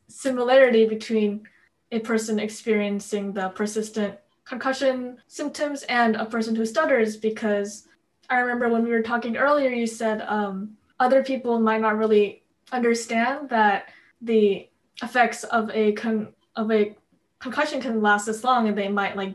similarity 0.09 0.87
between 0.87 1.49
a 1.93 2.01
person 2.01 2.41
experiencing 2.41 3.35
the 3.35 3.51
persistent 3.51 4.17
concussion 4.45 5.19
symptoms 5.29 5.85
and 5.85 6.17
a 6.17 6.27
person 6.27 6.57
who 6.57 6.67
stutters. 6.67 7.17
Because 7.17 7.89
I 8.31 8.39
remember 8.41 8.71
when 8.71 8.85
we 8.85 8.91
were 8.91 9.03
talking 9.03 9.37
earlier, 9.37 9.71
you 9.71 9.87
said 9.87 10.23
um, 10.23 10.77
other 11.01 11.25
people 11.25 11.61
might 11.61 11.83
not 11.83 11.99
really 11.99 12.43
understand 12.73 13.51
that 13.51 13.91
the 14.23 14.69
effects 15.03 15.45
of 15.45 15.71
a 15.71 15.93
con- 15.93 16.35
of 16.57 16.73
a 16.73 16.97
concussion 17.41 17.81
can 17.81 18.01
last 18.03 18.27
this 18.27 18.45
long 18.45 18.69
and 18.69 18.77
they 18.77 18.89
might 18.89 19.17
like 19.17 19.35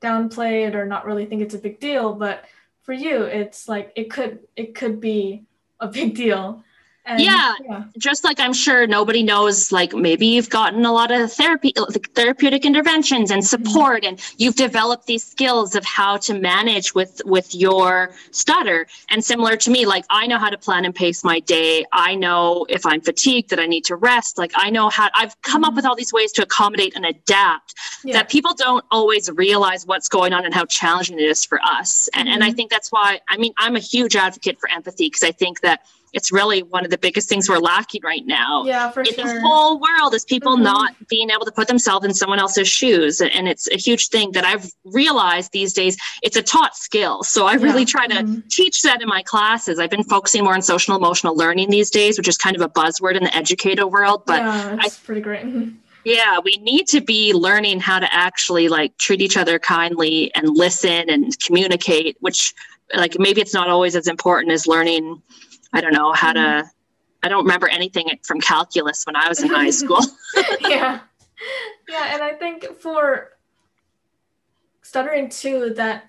downplay 0.00 0.68
it 0.68 0.76
or 0.76 0.86
not 0.86 1.06
really 1.06 1.26
think 1.26 1.42
it's 1.42 1.54
a 1.54 1.58
big 1.58 1.80
deal 1.80 2.12
but 2.12 2.44
for 2.82 2.92
you 2.92 3.22
it's 3.22 3.68
like 3.68 3.92
it 3.96 4.10
could 4.10 4.40
it 4.54 4.74
could 4.74 5.00
be 5.00 5.44
a 5.80 5.88
big 5.88 6.14
deal 6.14 6.62
and 7.06 7.20
Yeah. 7.20 7.52
yeah 7.68 7.84
Just 7.98 8.24
like 8.24 8.38
I'm 8.40 8.52
sure 8.52 8.86
nobody 8.86 9.22
knows, 9.22 9.72
like 9.72 9.94
maybe 9.94 10.26
you've 10.26 10.50
gotten 10.50 10.84
a 10.84 10.92
lot 10.92 11.10
of 11.10 11.32
therapy, 11.32 11.72
like, 11.76 12.10
therapeutic 12.14 12.64
interventions 12.66 13.30
and 13.30 13.44
support, 13.44 14.04
and 14.04 14.20
you've 14.36 14.56
developed 14.56 15.06
these 15.06 15.24
skills 15.24 15.74
of 15.74 15.84
how 15.84 16.16
to 16.18 16.34
manage 16.34 16.94
with 16.94 17.22
with 17.24 17.54
your 17.54 18.10
stutter. 18.32 18.86
And 19.08 19.24
similar 19.24 19.56
to 19.56 19.70
me, 19.70 19.86
like 19.86 20.04
I 20.10 20.26
know 20.26 20.38
how 20.38 20.50
to 20.50 20.58
plan 20.58 20.84
and 20.84 20.94
pace 20.94 21.24
my 21.24 21.40
day. 21.40 21.84
I 21.92 22.14
know 22.14 22.66
if 22.68 22.84
I'm 22.84 23.00
fatigued 23.00 23.50
that 23.50 23.60
I 23.60 23.66
need 23.66 23.84
to 23.86 23.96
rest. 23.96 24.36
Like 24.36 24.52
I 24.56 24.68
know 24.70 24.88
how 24.90 25.08
I've 25.14 25.40
come 25.42 25.64
up 25.64 25.72
Mhm. 25.72 25.76
with 25.76 25.86
all 25.86 25.96
these 25.96 26.12
ways 26.12 26.32
to 26.32 26.42
accommodate 26.42 26.94
and 26.96 27.06
adapt 27.06 27.74
yeah 28.04 28.12
that 28.14 28.28
people 28.28 28.54
don't 28.54 28.84
always 28.90 29.30
realize 29.30 29.86
what's 29.86 30.08
going 30.08 30.32
on 30.32 30.44
and 30.44 30.54
how 30.54 30.64
challenging 30.66 31.18
it 31.18 31.24
is 31.24 31.44
for 31.44 31.60
us. 31.64 32.08
And, 32.14 32.28
and 32.28 32.42
I 32.44 32.50
Mhm. 32.50 32.56
think 32.56 32.70
that's 32.70 32.90
why, 32.92 33.20
I 33.28 33.36
mean, 33.36 33.52
I'm 33.58 33.76
a 33.76 33.80
huge 33.80 34.16
advocate 34.16 34.58
for 34.60 34.68
empathy 34.70 35.06
because 35.06 35.22
I 35.22 35.32
think 35.32 35.60
that 35.60 35.80
it's 36.16 36.32
really 36.32 36.62
one 36.62 36.84
of 36.84 36.90
the 36.90 36.96
biggest 36.98 37.28
things 37.28 37.48
we're 37.48 37.58
lacking 37.58 38.00
right 38.02 38.26
now. 38.26 38.64
yeah 38.64 38.90
for 38.90 39.02
In 39.02 39.14
sure 39.14 39.24
the 39.24 39.40
whole 39.46 39.78
world 39.78 40.14
is 40.14 40.24
people 40.24 40.56
Mhm. 40.56 40.62
not 40.62 40.90
being 41.08 41.28
able 41.30 41.44
to 41.44 41.52
put 41.52 41.68
themselves 41.68 42.04
in 42.06 42.14
someone 42.14 42.38
else's 42.40 42.68
shoes. 42.68 43.20
And 43.20 43.46
it's 43.46 43.68
a 43.70 43.76
huge 43.76 44.08
thing 44.08 44.32
that 44.32 44.44
I've 44.44 44.66
realized 44.84 45.52
these 45.52 45.72
days 45.74 45.96
it's 46.22 46.36
a 46.36 46.42
taught 46.42 46.74
skill. 46.74 47.22
So 47.22 47.46
I 47.46 47.54
really 47.54 47.82
Yeah. 47.82 47.94
try 47.96 48.06
to 48.08 48.14
Mhm. 48.24 48.48
teach 48.50 48.80
that 48.82 49.02
in 49.02 49.08
my 49.08 49.22
classes. 49.22 49.78
I've 49.78 49.90
been 49.90 50.04
focusing 50.04 50.42
more 50.44 50.54
on 50.54 50.62
social 50.62 50.96
emotional 50.96 51.36
learning 51.36 51.68
these 51.70 51.90
days, 51.90 52.16
which 52.18 52.28
is 52.28 52.38
kind 52.38 52.56
of 52.56 52.62
a 52.62 52.68
buzzword 52.68 53.14
in 53.16 53.22
the 53.24 53.36
educator 53.36 53.86
world. 53.86 54.22
But 54.26 54.38
yeah 54.42 54.76
it's 54.84 54.96
pretty 54.96 55.20
great 55.20 55.44
yeah, 56.04 56.38
we 56.42 56.56
need 56.70 56.86
to 56.88 57.00
be 57.00 57.32
learning 57.34 57.80
how 57.80 57.98
to 57.98 58.08
actually 58.14 58.68
like 58.68 58.96
treat 58.96 59.20
each 59.20 59.36
other 59.36 59.58
kindly 59.58 60.30
and 60.36 60.48
listen 60.48 61.10
and 61.10 61.38
communicate, 61.44 62.16
which 62.20 62.54
like 62.94 63.18
maybe 63.18 63.40
it's 63.40 63.52
not 63.52 63.68
always 63.68 63.96
as 63.96 64.06
important 64.06 64.52
as 64.52 64.68
learning, 64.68 65.20
I 65.76 65.82
don't 65.82 65.92
know, 65.92 66.12
how 66.14 66.32
to 66.32 66.64
I 67.22 67.28
don't 67.28 67.44
remember 67.44 67.68
anything 67.68 68.08
from 68.22 68.40
calculus 68.40 69.04
when 69.04 69.14
I 69.14 69.28
was 69.28 69.42
in 69.42 69.50
high 69.50 69.70
school. 69.70 70.00
yeah. 70.60 71.00
Yeah 71.88 72.14
and 72.14 72.22
i 72.22 72.32
think 72.32 72.64
for 72.80 73.32
stuttering 74.82 75.28
too 75.28 75.74
that 75.76 76.04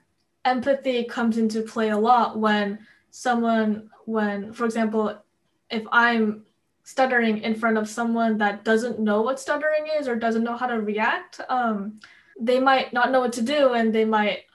empathy 0.46 1.04
comes 1.04 1.38
into 1.38 1.62
play 1.62 1.90
a 1.90 1.98
lot 1.98 2.40
when 2.40 2.80
someone 3.12 3.90
when 4.06 4.54
for 4.54 4.64
example 4.64 5.22
if 5.70 5.84
i'm 5.92 6.46
stuttering 6.84 7.40
in 7.40 7.54
front 7.54 7.78
of 7.78 7.90
someone 7.90 8.38
that 8.38 8.64
doesn't 8.64 9.00
know 9.00 9.22
what 9.22 9.40
stuttering 9.40 9.86
is 10.00 10.08
or 10.08 10.16
doesn't 10.16 10.46
know 10.46 10.56
how 10.56 10.68
to 10.68 10.80
react 10.80 11.42
um, 11.50 12.00
they 12.40 12.60
might 12.60 12.94
not 12.94 13.12
know 13.12 13.20
what 13.20 13.34
to 13.34 13.42
do 13.42 13.74
and 13.74 13.94
they 13.94 14.06
might 14.06 14.46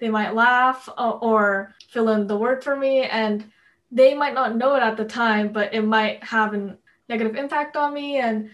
they 0.00 0.08
might 0.08 0.34
laugh 0.34 0.88
or, 0.98 1.18
or 1.22 1.74
fill 1.90 2.08
in 2.08 2.26
the 2.26 2.36
word 2.36 2.64
for 2.64 2.74
me. 2.74 3.04
And 3.04 3.44
they 3.90 4.14
might 4.14 4.34
not 4.34 4.56
know 4.56 4.74
it 4.74 4.82
at 4.82 4.96
the 4.96 5.04
time 5.04 5.52
but 5.52 5.74
it 5.74 5.82
might 5.82 6.22
have 6.22 6.54
a 6.54 6.76
negative 7.08 7.36
impact 7.36 7.76
on 7.76 7.92
me 7.92 8.18
and 8.18 8.50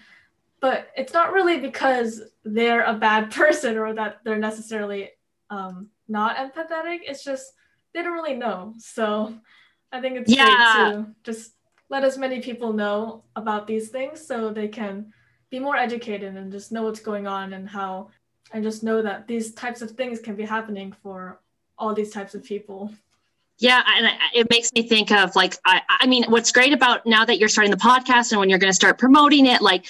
but 0.61 0.88
it's 0.97 1.12
not 1.12 1.33
really 1.33 1.59
because 1.59 2.23
they're 2.45 2.85
a 2.85 2.95
bad 2.95 3.31
person 3.40 3.76
or 3.76 3.95
that 3.95 4.21
they're 4.25 4.38
necessarily 4.38 5.11
um, 5.50 5.88
not 6.09 6.37
empathetic. 6.37 7.00
It's 7.02 7.25
just 7.25 7.52
they 7.95 8.02
don't 8.02 8.12
really 8.12 8.35
know. 8.37 8.75
So 8.78 9.35
I 9.93 10.00
think 10.00 10.16
it's 10.16 10.33
Yeah. 10.33 10.45
great 10.45 10.73
to 10.73 11.14
just 11.25 11.52
let 11.88 12.05
as 12.05 12.19
many 12.19 12.40
people 12.40 12.73
know 12.73 13.25
about 13.37 13.66
these 13.66 13.90
things 13.90 14.26
so 14.26 14.50
they 14.50 14.69
can 14.69 15.12
be 15.50 15.59
more 15.61 15.76
educated 15.76 16.37
and 16.37 16.50
just 16.50 16.73
know 16.73 16.83
what's 16.83 17.00
going 17.00 17.26
on 17.26 17.52
and 17.52 17.69
how 17.69 18.09
and 18.52 18.64
just 18.64 18.83
know 18.83 19.02
that 19.02 19.26
these 19.26 19.55
types 19.55 19.83
of 19.83 19.93
things 19.93 20.21
can 20.21 20.35
be 20.37 20.45
happening 20.45 20.93
for 21.02 21.40
all 21.78 21.95
these 21.95 22.11
types 22.11 22.35
of 22.35 22.45
people. 22.45 22.93
Yeah, 23.58 23.82
and 23.96 24.10
it 24.34 24.50
makes 24.50 24.72
me 24.75 24.82
think 24.82 25.10
of 25.10 25.34
like 25.34 25.56
I, 25.64 25.80
I 25.88 26.06
mean, 26.06 26.25
what's 26.28 26.52
great 26.52 26.72
about 26.72 27.06
now 27.06 27.25
that 27.25 27.38
you're 27.38 27.48
starting 27.48 27.70
the 27.70 27.78
podcast 27.78 28.30
and 28.32 28.38
when 28.38 28.50
you're 28.50 28.58
going 28.58 28.70
to 28.70 28.76
start 28.76 28.98
promoting 28.98 29.46
it, 29.46 29.62
like 29.62 29.86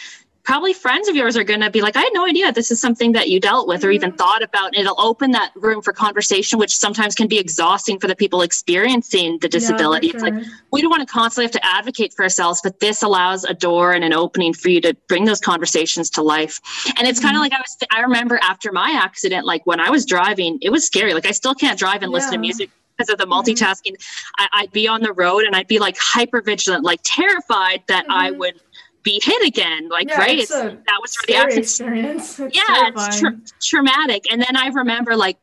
probably 0.46 0.72
friends 0.72 1.08
of 1.08 1.16
yours 1.16 1.36
are 1.36 1.42
going 1.42 1.60
to 1.60 1.68
be 1.68 1.82
like, 1.82 1.96
I 1.96 2.00
had 2.00 2.12
no 2.14 2.24
idea 2.24 2.52
this 2.52 2.70
is 2.70 2.80
something 2.80 3.10
that 3.12 3.28
you 3.28 3.40
dealt 3.40 3.66
with 3.66 3.84
or 3.84 3.90
even 3.90 4.10
mm-hmm. 4.10 4.16
thought 4.16 4.42
about. 4.42 4.66
And 4.66 4.76
it'll 4.76 5.00
open 5.00 5.32
that 5.32 5.50
room 5.56 5.82
for 5.82 5.92
conversation, 5.92 6.60
which 6.60 6.74
sometimes 6.76 7.16
can 7.16 7.26
be 7.26 7.38
exhausting 7.38 7.98
for 7.98 8.06
the 8.06 8.14
people 8.14 8.42
experiencing 8.42 9.38
the 9.40 9.48
disability. 9.48 10.06
Yeah, 10.06 10.18
sure. 10.20 10.28
It's 10.28 10.36
like 10.36 10.46
we 10.70 10.80
don't 10.80 10.90
want 10.90 11.06
to 11.06 11.12
constantly 11.12 11.46
have 11.46 11.52
to 11.52 11.66
advocate 11.66 12.14
for 12.14 12.22
ourselves, 12.22 12.60
but 12.62 12.78
this 12.78 13.02
allows 13.02 13.42
a 13.42 13.54
door 13.54 13.92
and 13.92 14.04
an 14.04 14.12
opening 14.12 14.54
for 14.54 14.68
you 14.68 14.80
to 14.82 14.94
bring 15.08 15.24
those 15.24 15.40
conversations 15.40 16.08
to 16.10 16.22
life. 16.22 16.60
And 16.96 17.08
it's 17.08 17.18
mm-hmm. 17.18 17.26
kind 17.26 17.36
of 17.36 17.40
like 17.40 17.52
I 17.52 17.58
was, 17.58 17.76
I 17.90 18.00
remember 18.02 18.38
after 18.40 18.70
my 18.70 18.92
accident, 18.92 19.44
like 19.44 19.66
when 19.66 19.80
I 19.80 19.90
was 19.90 20.06
driving, 20.06 20.60
it 20.62 20.70
was 20.70 20.86
scary. 20.86 21.12
Like 21.12 21.26
I 21.26 21.32
still 21.32 21.56
can't 21.56 21.76
drive 21.76 22.02
and 22.02 22.12
yeah. 22.12 22.18
listen 22.18 22.32
to 22.32 22.38
music 22.38 22.70
because 22.96 23.10
of 23.10 23.18
the 23.18 23.24
mm-hmm. 23.24 23.32
multitasking. 23.32 23.92
Mm-hmm. 23.92 24.44
I, 24.52 24.62
would 24.62 24.72
be 24.72 24.88
on 24.88 25.02
the 25.02 25.12
road 25.12 25.44
and 25.44 25.54
I'd 25.54 25.68
be 25.68 25.78
like 25.78 25.96
hyper 25.98 26.40
vigilant, 26.40 26.84
like 26.84 27.00
terrified 27.04 27.82
that 27.88 28.04
mm-hmm. 28.04 28.12
I 28.12 28.30
would 28.32 28.60
be 29.02 29.20
hit 29.22 29.46
again. 29.46 29.88
Like, 29.88 30.08
yeah, 30.08 30.18
right? 30.18 30.48
That 30.48 30.98
was 31.00 31.16
the 31.26 31.58
experience. 31.58 32.38
It's 32.40 32.56
yeah, 32.56 32.90
it's 32.94 33.20
tra- 33.20 33.40
traumatic. 33.62 34.30
And 34.30 34.42
then 34.42 34.56
I 34.56 34.68
remember, 34.68 35.16
like, 35.16 35.38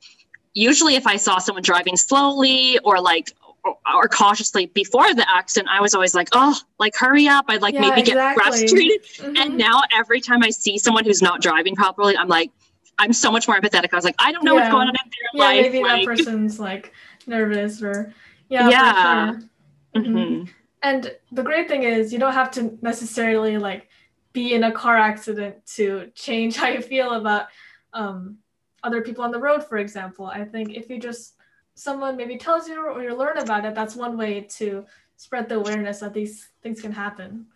usually 0.54 0.96
if 0.96 1.08
I 1.08 1.16
saw 1.16 1.40
someone 1.40 1.64
driving 1.64 1.98
slowly 1.98 2.78
or 2.80 3.02
like 3.02 3.32
or, 3.64 3.78
or 3.96 4.08
cautiously 4.10 4.66
before 4.68 5.14
the 5.14 5.26
accident, 5.30 5.70
I 5.72 5.82
was 5.82 5.94
always 5.94 6.14
like, 6.14 6.28
oh, 6.34 6.58
like 6.80 6.94
hurry 6.96 7.28
up. 7.28 7.46
I'd 7.48 7.62
like 7.62 7.74
yeah, 7.76 7.82
maybe 7.82 8.02
exactly. 8.02 8.14
get 8.14 8.36
frustrated. 8.36 9.04
Mm-hmm. 9.04 9.38
And 9.38 9.58
now 9.58 9.82
every 9.92 10.20
time 10.20 10.44
I 10.44 10.50
see 10.50 10.78
someone 10.78 11.06
who's 11.06 11.22
not 11.22 11.42
driving 11.42 11.76
properly, 11.76 12.18
I'm 12.18 12.28
like, 12.28 12.52
I'm 13.00 13.14
so 13.14 13.32
much 13.32 13.48
more 13.48 13.60
empathetic. 13.60 13.90
I 13.92 13.96
was 13.96 14.06
like, 14.06 14.16
I 14.20 14.32
don't 14.32 14.44
know 14.44 14.56
yeah. 14.56 14.62
what's 14.62 14.72
going 14.72 14.88
on 14.88 14.96
in 14.96 15.10
their 15.10 15.30
yeah, 15.34 15.44
life. 15.44 15.72
Maybe 15.72 15.84
like, 15.84 16.08
that 16.08 16.18
person's 16.18 16.60
like 16.60 16.94
nervous 17.28 17.82
or 17.82 18.14
yeah. 18.50 18.70
Yeah. 18.70 19.32
Sure. 19.32 19.42
Mm-hmm. 19.96 20.18
mm-hmm. 20.18 20.52
And 20.84 21.16
the 21.32 21.44
great 21.44 21.70
thing 21.70 21.84
is 21.84 22.12
you 22.12 22.20
don't 22.20 22.34
have 22.34 22.52
to 22.52 22.78
necessarily 22.82 23.58
like 23.58 23.88
be 24.34 24.54
in 24.54 24.64
a 24.66 24.72
car 24.72 24.98
accident 24.98 25.66
to 25.76 26.12
change 26.14 26.56
how 26.62 26.68
you 26.68 26.82
feel 26.82 27.12
about 27.14 27.48
um, 27.94 28.38
other 28.84 29.02
people 29.02 29.24
on 29.24 29.32
the 29.32 29.40
road, 29.40 29.64
for 29.64 29.78
example. 29.78 30.26
I 30.26 30.44
think 30.44 30.74
if 30.74 30.90
you 30.90 31.00
just 31.00 31.36
someone 31.76 32.18
maybe 32.18 32.38
tells 32.38 32.68
you 32.68 32.86
or 32.86 33.02
you 33.02 33.16
learn 33.16 33.38
about 33.38 33.66
it, 33.66 33.74
that's 33.74 33.96
one 33.96 34.18
way 34.18 34.42
to 34.42 34.86
spread 35.16 35.50
the 35.50 35.56
awareness 35.56 36.00
that 36.00 36.14
these 36.14 36.50
things 36.62 36.82
can 36.82 36.92
happen. 36.92 37.48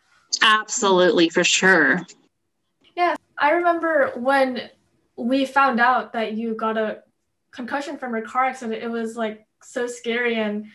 Absolutely, 0.41 1.29
for 1.29 1.43
sure. 1.43 2.01
Yeah, 2.95 3.15
I 3.37 3.51
remember 3.51 4.13
when 4.15 4.69
we 5.15 5.45
found 5.45 5.79
out 5.79 6.13
that 6.13 6.33
you 6.33 6.55
got 6.55 6.77
a 6.77 7.03
concussion 7.51 7.97
from 7.97 8.15
a 8.15 8.21
car 8.21 8.45
accident, 8.45 8.81
it 8.81 8.89
was 8.89 9.17
like 9.17 9.46
so 9.61 9.87
scary 9.87 10.35
and 10.35 10.67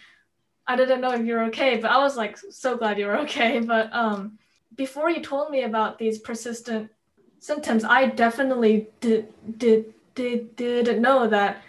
I 0.66 0.76
didn't 0.76 1.00
know 1.00 1.12
if 1.12 1.24
you're 1.26 1.44
okay, 1.46 1.76
but 1.78 1.90
I 1.90 1.98
was 1.98 2.16
like 2.16 2.38
so 2.38 2.76
glad 2.76 2.98
you 2.98 3.06
were 3.06 3.18
okay. 3.20 3.60
But 3.66 3.92
um, 3.92 4.38
before 4.76 5.10
you 5.10 5.22
told 5.22 5.50
me 5.50 5.64
about 5.64 5.98
these 5.98 6.18
persistent 6.18 6.90
symptoms, 7.40 7.84
I 7.84 8.06
definitely 8.06 8.88
did 9.00 9.32
did 9.58 9.92
did 10.14 10.56
didn't 10.56 11.02
know 11.02 11.26
that 11.28 11.62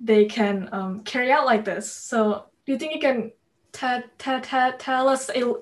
they 0.00 0.24
can 0.24 0.68
um, 0.72 1.00
carry 1.00 1.30
out 1.30 1.44
like 1.44 1.64
this. 1.64 1.90
So 1.92 2.46
do 2.64 2.72
you 2.72 2.78
think 2.78 2.94
you 2.94 3.00
can 3.00 3.32
t- 3.72 4.06
t- 4.18 4.40
t- 4.40 4.76
tell 4.78 5.08
us 5.08 5.28
a, 5.30 5.54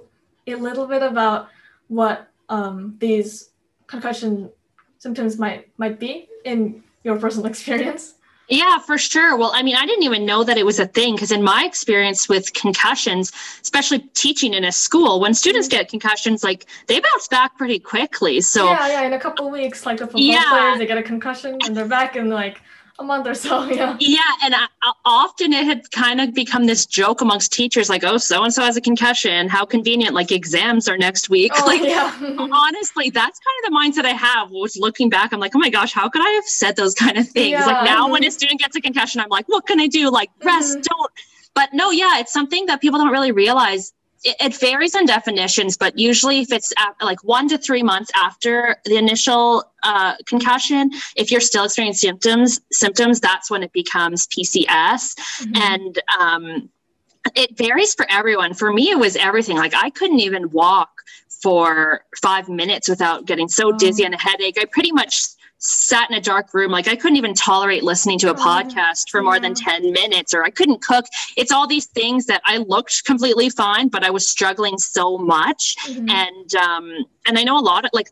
a 0.46 0.54
little 0.54 0.86
bit 0.86 1.02
about 1.02 1.48
what 1.88 2.28
um, 2.48 2.96
these 2.98 3.50
concussion 3.86 4.50
symptoms 4.98 5.38
might 5.38 5.68
might 5.78 5.98
be 5.98 6.28
in 6.44 6.84
your 7.02 7.18
personal 7.18 7.46
experience? 7.50 8.14
Yeah, 8.48 8.78
for 8.78 8.96
sure. 8.96 9.36
Well, 9.36 9.52
I 9.54 9.62
mean, 9.62 9.76
I 9.76 9.84
didn't 9.84 10.04
even 10.04 10.24
know 10.24 10.42
that 10.42 10.56
it 10.56 10.64
was 10.64 10.78
a 10.80 10.86
thing 10.86 11.14
because, 11.14 11.30
in 11.30 11.42
my 11.42 11.64
experience 11.64 12.28
with 12.28 12.54
concussions, 12.54 13.30
especially 13.60 14.00
teaching 14.14 14.54
in 14.54 14.64
a 14.64 14.72
school, 14.72 15.20
when 15.20 15.34
students 15.34 15.68
mm-hmm. 15.68 15.78
get 15.78 15.90
concussions, 15.90 16.42
like 16.42 16.66
they 16.86 16.98
bounce 16.98 17.28
back 17.28 17.58
pretty 17.58 17.78
quickly. 17.78 18.40
So 18.40 18.64
yeah, 18.64 18.88
yeah, 18.88 19.02
in 19.02 19.12
a 19.12 19.20
couple 19.20 19.46
of 19.46 19.52
weeks, 19.52 19.84
like 19.84 19.98
the 19.98 20.06
football 20.06 20.22
yeah. 20.22 20.44
players, 20.48 20.78
they 20.78 20.86
get 20.86 20.98
a 20.98 21.02
concussion 21.02 21.58
and 21.66 21.76
they're 21.76 21.86
back 21.86 22.16
in 22.16 22.30
like 22.30 22.62
a 22.98 23.04
month 23.04 23.26
or 23.26 23.34
so. 23.34 23.58
Yeah. 23.78 23.96
Yeah, 24.00 24.20
and 24.42 24.54
I, 24.54 24.66
often 25.04 25.52
it 25.52 25.64
had 25.64 25.90
kind 25.90 26.20
of 26.20 26.34
become 26.34 26.66
this 26.66 26.86
joke 26.86 27.20
amongst 27.20 27.52
teachers, 27.52 27.88
like, 27.88 28.02
"Oh, 28.02 28.16
so 28.16 28.42
and 28.42 28.52
so 28.52 28.62
has 28.62 28.76
a 28.76 28.80
concussion. 28.80 29.48
How 29.48 29.64
convenient! 29.64 30.14
Like 30.14 30.32
exams 30.32 30.88
are 30.88 30.96
next 30.96 31.28
week." 31.28 31.52
Oh, 31.54 31.66
like, 31.66 31.82
yeah. 31.82 32.12
honestly, 32.52 33.10
that's 33.10 33.38
kind 33.38 33.56
of 33.64 33.70
the 33.70 33.76
mindset 33.76 34.04
I 34.06 34.14
have. 34.14 34.50
Was 34.50 34.76
looking 34.76 35.10
back, 35.10 35.32
I'm 35.32 35.40
like, 35.40 35.54
"Oh 35.54 35.58
my 35.58 35.70
gosh, 35.70 35.92
how 35.92 36.08
could 36.08 36.22
I 36.22 36.30
have 36.30 36.44
said 36.44 36.76
those 36.76 36.94
kind 36.94 37.18
of 37.18 37.28
things?" 37.28 37.50
Yeah. 37.50 37.66
Like 37.66 37.84
now, 37.84 38.10
when 38.10 38.24
a 38.24 38.30
student 38.30 38.60
gets 38.60 38.74
a 38.74 38.80
concussion, 38.80 39.20
I'm 39.20 39.28
like, 39.28 39.48
"What 39.48 39.66
can 39.66 39.80
I 39.80 39.86
do? 39.86 40.10
Like 40.10 40.30
rest, 40.42 40.78
mm-hmm. 40.78 40.82
don't." 40.82 41.12
But 41.54 41.70
no, 41.72 41.90
yeah, 41.90 42.18
it's 42.18 42.32
something 42.32 42.66
that 42.66 42.80
people 42.80 42.98
don't 42.98 43.12
really 43.12 43.32
realize 43.32 43.92
it, 44.24 44.36
it 44.40 44.56
varies 44.56 44.94
in 44.94 45.06
definitions, 45.06 45.76
but 45.76 45.98
usually 45.98 46.40
if 46.40 46.52
it's 46.52 46.72
like 47.00 47.22
one 47.24 47.48
to 47.48 47.58
three 47.58 47.82
months 47.82 48.10
after 48.14 48.76
the 48.84 48.96
initial 48.96 49.64
uh, 49.82 50.14
concussion, 50.26 50.90
if 51.16 51.30
you're 51.30 51.40
still 51.40 51.64
experiencing 51.64 52.08
symptoms, 52.10 52.60
symptoms, 52.72 53.20
that's 53.20 53.50
when 53.50 53.62
it 53.62 53.72
becomes 53.72 54.26
PCS. 54.26 54.66
Mm-hmm. 54.66 55.56
And 55.56 55.98
um, 56.18 56.68
it 57.34 57.56
varies 57.56 57.94
for 57.94 58.06
everyone. 58.10 58.54
For 58.54 58.72
me, 58.72 58.90
it 58.90 58.98
was 58.98 59.16
everything. 59.16 59.56
Like 59.56 59.74
I 59.74 59.90
couldn't 59.90 60.20
even 60.20 60.50
walk 60.50 60.90
for 61.42 62.04
five 62.20 62.48
minutes 62.48 62.88
without 62.88 63.26
getting 63.26 63.48
so 63.48 63.72
dizzy 63.72 64.04
and 64.04 64.14
a 64.14 64.18
headache. 64.18 64.56
I 64.60 64.64
pretty 64.64 64.92
much 64.92 65.22
sat 65.58 66.08
in 66.10 66.16
a 66.16 66.20
dark 66.20 66.54
room 66.54 66.70
like 66.70 66.88
i 66.88 66.94
couldn't 66.94 67.16
even 67.16 67.34
tolerate 67.34 67.82
listening 67.82 68.18
to 68.18 68.28
a 68.28 68.32
oh, 68.32 68.34
podcast 68.34 69.10
for 69.10 69.22
more 69.22 69.40
than 69.40 69.54
10 69.54 69.92
minutes 69.92 70.32
or 70.32 70.44
i 70.44 70.50
couldn't 70.50 70.80
cook 70.82 71.04
it's 71.36 71.50
all 71.50 71.66
these 71.66 71.86
things 71.86 72.26
that 72.26 72.40
i 72.44 72.58
looked 72.58 73.04
completely 73.04 73.50
fine 73.50 73.88
but 73.88 74.04
i 74.04 74.10
was 74.10 74.28
struggling 74.28 74.78
so 74.78 75.18
much 75.18 75.76
mm-hmm. 75.86 76.08
and 76.08 76.54
um 76.54 76.92
and 77.26 77.38
i 77.38 77.42
know 77.42 77.58
a 77.58 77.60
lot 77.60 77.84
of 77.84 77.90
like 77.92 78.08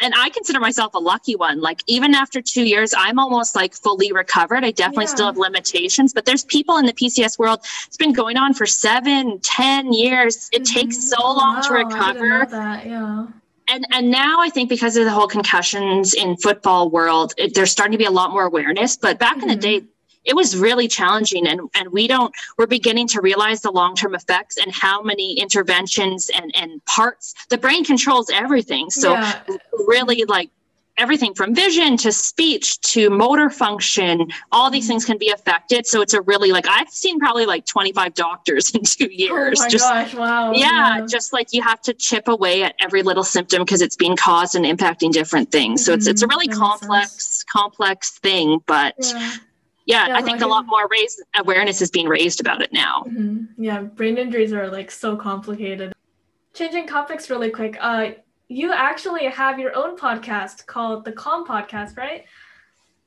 and 0.00 0.14
I 0.16 0.28
consider 0.30 0.60
myself 0.60 0.94
a 0.94 0.98
lucky 0.98 1.34
one. 1.34 1.60
Like 1.60 1.82
even 1.88 2.14
after 2.14 2.40
two 2.40 2.62
years, 2.62 2.94
I'm 2.96 3.18
almost 3.18 3.56
like 3.56 3.74
fully 3.74 4.12
recovered. 4.12 4.64
I 4.64 4.70
definitely 4.70 5.06
yeah. 5.06 5.14
still 5.14 5.26
have 5.26 5.36
limitations, 5.36 6.12
but 6.12 6.24
there's 6.24 6.44
people 6.44 6.76
in 6.76 6.86
the 6.86 6.92
PCS 6.92 7.36
world. 7.38 7.60
It's 7.86 7.96
been 7.96 8.12
going 8.12 8.36
on 8.36 8.54
for 8.54 8.64
seven, 8.64 9.40
ten 9.40 9.92
years. 9.92 10.48
It 10.52 10.62
mm-hmm. 10.62 10.72
takes 10.72 11.10
so 11.10 11.20
long 11.20 11.56
wow, 11.56 11.60
to 11.62 11.74
recover. 11.74 12.46
Yeah 12.86 13.26
and 13.68 13.86
and 13.92 14.10
now 14.10 14.40
I 14.40 14.50
think 14.50 14.68
because 14.68 14.96
of 14.96 15.04
the 15.04 15.10
whole 15.10 15.28
concussions 15.28 16.14
in 16.14 16.36
football 16.36 16.90
world, 16.90 17.34
it, 17.36 17.54
there's 17.54 17.70
starting 17.70 17.92
to 17.92 17.98
be 17.98 18.04
a 18.04 18.10
lot 18.10 18.30
more 18.30 18.44
awareness. 18.44 18.96
But 18.96 19.18
back 19.18 19.36
mm-hmm. 19.36 19.42
in 19.42 19.48
the 19.48 19.54
mm-hmm. 19.54 19.84
day, 19.84 19.92
it 20.24 20.36
was 20.36 20.56
really 20.56 20.88
challenging, 20.88 21.46
and 21.46 21.60
and 21.74 21.90
we 21.90 22.06
don't 22.06 22.34
we're 22.56 22.66
beginning 22.66 23.08
to 23.08 23.20
realize 23.20 23.60
the 23.60 23.70
long 23.70 23.94
term 23.94 24.14
effects 24.14 24.56
and 24.58 24.72
how 24.72 25.02
many 25.02 25.38
interventions 25.38 26.30
and 26.34 26.54
and 26.54 26.84
parts 26.84 27.34
the 27.48 27.58
brain 27.58 27.84
controls 27.84 28.30
everything. 28.30 28.90
So 28.90 29.12
yeah. 29.12 29.40
really 29.86 30.24
like 30.24 30.50
everything 30.98 31.32
from 31.34 31.54
vision 31.54 31.96
to 31.96 32.12
speech 32.12 32.80
to 32.80 33.08
motor 33.08 33.48
function 33.48 34.26
all 34.52 34.70
these 34.70 34.86
things 34.86 35.04
can 35.04 35.16
be 35.16 35.30
affected 35.30 35.86
so 35.86 36.00
it's 36.00 36.14
a 36.14 36.20
really 36.22 36.52
like 36.52 36.66
i've 36.68 36.88
seen 36.90 37.18
probably 37.18 37.46
like 37.46 37.64
25 37.64 38.14
doctors 38.14 38.70
in 38.74 38.82
two 38.82 39.08
years 39.10 39.58
oh 39.60 39.64
my 39.64 39.68
just 39.68 39.88
gosh, 39.88 40.14
wow. 40.14 40.52
Yeah, 40.52 40.98
yeah, 40.98 41.06
just 41.06 41.32
like 41.32 41.48
you 41.52 41.62
have 41.62 41.80
to 41.82 41.94
chip 41.94 42.28
away 42.28 42.62
at 42.62 42.74
every 42.80 43.02
little 43.02 43.24
symptom 43.24 43.62
because 43.62 43.80
it's 43.80 43.96
being 43.96 44.16
caused 44.16 44.54
and 44.54 44.64
impacting 44.64 45.12
different 45.12 45.50
things 45.50 45.84
so 45.84 45.92
mm-hmm. 45.92 45.98
it's 45.98 46.06
it's 46.08 46.22
a 46.22 46.26
mm-hmm. 46.26 46.30
really 46.30 46.48
that 46.48 46.56
complex 46.56 47.44
complex 47.44 48.18
thing 48.18 48.60
but 48.66 48.94
yeah. 48.98 49.36
Yeah, 49.88 50.08
yeah, 50.08 50.16
I 50.18 50.20
think 50.20 50.42
a 50.42 50.46
lot 50.46 50.66
more 50.66 50.86
raised 50.90 51.22
awareness 51.38 51.80
is 51.80 51.90
being 51.90 52.08
raised 52.08 52.40
about 52.40 52.60
it 52.60 52.74
now. 52.74 53.04
Mm-hmm. 53.08 53.62
Yeah, 53.62 53.80
brain 53.80 54.18
injuries 54.18 54.52
are 54.52 54.68
like 54.68 54.90
so 54.90 55.16
complicated. 55.16 55.94
Changing 56.52 56.86
topics 56.86 57.30
really 57.30 57.48
quick. 57.48 57.78
Uh, 57.80 58.10
you 58.48 58.72
actually 58.72 59.26
have 59.26 59.58
your 59.58 59.76
own 59.76 59.96
podcast 59.96 60.66
called 60.66 61.04
the 61.04 61.12
Calm 61.12 61.46
Podcast, 61.46 61.96
right? 61.96 62.24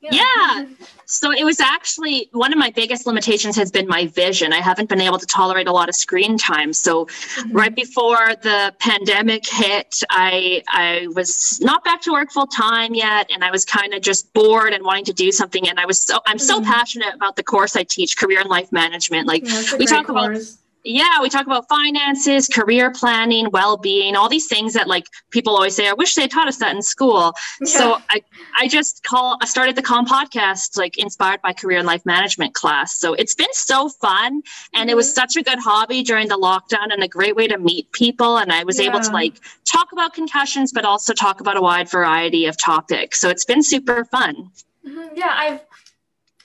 Yeah. 0.02 0.10
yeah. 0.14 0.66
So 1.06 1.32
it 1.32 1.44
was 1.44 1.60
actually 1.60 2.28
one 2.32 2.52
of 2.52 2.58
my 2.58 2.72
biggest 2.72 3.06
limitations 3.06 3.56
has 3.58 3.70
been 3.70 3.88
my 3.88 4.08
vision. 4.08 4.52
I 4.52 4.58
haven't 4.58 4.90
been 4.90 5.02
able 5.02 5.20
to 5.20 5.28
tolerate 5.28 5.68
a 5.68 5.72
lot 5.72 5.90
of 5.90 5.96
screen 5.96 6.40
time. 6.40 6.74
So 6.74 7.06
mm-hmm. 7.06 7.52
right 7.56 7.76
before 7.76 8.36
the 8.42 8.74
pandemic 8.80 9.48
hit, 9.48 10.02
I 10.10 10.64
I 10.70 11.08
was 11.14 11.60
not 11.62 11.84
back 11.84 12.02
to 12.02 12.12
work 12.12 12.32
full 12.32 12.48
time 12.48 12.96
yet 12.96 13.30
and 13.32 13.44
I 13.44 13.52
was 13.52 13.64
kind 13.64 13.94
of 13.94 14.02
just 14.02 14.34
bored 14.34 14.74
and 14.74 14.84
wanting 14.84 15.06
to 15.06 15.14
do 15.14 15.32
something 15.32 15.70
and 15.70 15.80
I 15.80 15.86
was 15.86 16.00
so 16.00 16.20
I'm 16.26 16.38
mm-hmm. 16.38 16.46
so 16.46 16.62
passionate 16.64 17.14
about 17.14 17.36
the 17.36 17.44
course 17.44 17.76
I 17.76 17.84
teach, 17.84 18.18
career 18.18 18.40
and 18.40 18.50
life 18.50 18.72
management. 18.72 19.28
Like 19.28 19.48
yeah, 19.48 19.78
we 19.78 19.86
talk 19.86 20.08
course. 20.08 20.56
about 20.56 20.61
yeah 20.84 21.22
we 21.22 21.30
talk 21.30 21.46
about 21.46 21.68
finances 21.70 22.48
career 22.48 22.92
planning 22.92 23.50
well-being 23.52 24.16
all 24.16 24.30
these 24.30 24.48
things 24.48 24.74
that 24.74 24.88
like 24.88 25.06
people 25.30 25.56
always 25.56 25.76
say 25.76 25.88
i 25.88 25.94
wish 25.94 26.16
they 26.16 26.28
taught 26.28 26.48
us 26.48 26.58
that 26.58 26.76
in 26.76 26.82
school 26.82 27.34
yeah. 27.62 27.68
so 27.68 27.98
i 28.10 28.22
i 28.60 28.68
just 28.68 29.04
call 29.04 29.38
i 29.42 29.46
started 29.46 29.76
the 29.76 29.82
calm 29.82 30.06
podcast 30.06 30.78
like 30.78 30.98
inspired 30.98 31.42
by 31.42 31.54
career 31.54 31.78
and 31.78 31.88
life 31.88 32.06
management 32.06 32.54
class 32.54 32.98
so 32.98 33.14
it's 33.14 33.36
been 33.36 33.54
so 33.54 33.90
fun 33.90 34.34
and 34.34 34.44
mm-hmm. 34.74 34.90
it 34.90 34.96
was 34.96 35.08
mm-hmm. 35.08 35.22
such 35.22 35.36
a 35.36 35.44
good 35.44 35.60
hobby 35.60 36.04
during 36.04 36.28
the 36.28 36.38
lockdown 36.38 36.92
and 36.92 37.04
a 37.04 37.08
great 37.08 37.36
way 37.36 37.48
to 37.48 37.58
meet 37.58 37.92
people 37.92 38.38
and 38.38 38.52
i 38.52 38.64
was 38.64 38.80
yeah. 38.80 38.90
able 38.90 39.00
to 39.00 39.12
like 39.12 39.36
talk 39.66 39.92
about 39.92 40.14
concussions 40.14 40.72
but 40.72 40.86
also 40.86 41.14
talk 41.14 41.42
about 41.42 41.58
a 41.58 41.62
wide 41.62 41.90
variety 41.90 42.46
of 42.46 42.58
topics 42.58 43.20
so 43.20 43.30
it's 43.30 43.46
been 43.46 43.62
super 43.62 44.06
fun 44.06 44.50
mm-hmm. 44.86 45.16
yeah 45.16 45.34
i've 45.36 45.60